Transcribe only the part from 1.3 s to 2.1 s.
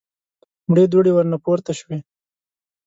پورته شوې.